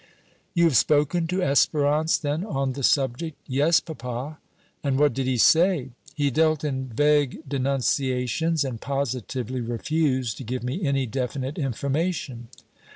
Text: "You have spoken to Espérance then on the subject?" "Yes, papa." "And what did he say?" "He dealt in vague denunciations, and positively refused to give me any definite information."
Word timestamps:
"You 0.55 0.63
have 0.63 0.75
spoken 0.77 1.27
to 1.27 1.41
Espérance 1.41 2.19
then 2.19 2.43
on 2.43 2.73
the 2.73 2.81
subject?" 2.81 3.37
"Yes, 3.45 3.79
papa." 3.79 4.39
"And 4.83 4.97
what 4.97 5.13
did 5.13 5.27
he 5.27 5.37
say?" 5.37 5.91
"He 6.15 6.31
dealt 6.31 6.63
in 6.63 6.87
vague 6.87 7.47
denunciations, 7.47 8.63
and 8.65 8.81
positively 8.81 9.61
refused 9.61 10.37
to 10.39 10.43
give 10.43 10.63
me 10.63 10.83
any 10.83 11.05
definite 11.05 11.59
information." 11.59 12.47